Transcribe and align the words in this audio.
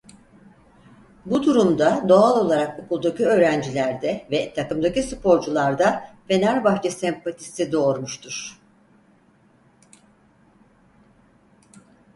Bu 1.25 1.43
durum 1.43 1.79
da 1.79 2.09
doğal 2.09 2.45
olarak 2.45 2.79
okuldaki 2.79 3.25
öğrencilerde 3.25 4.27
ve 4.31 4.53
takımdaki 4.53 5.03
sporcularda 5.03 6.03
Fenerbahçe 6.27 6.91
sempatisi 6.91 7.71
doğurmuştur. 7.71 8.59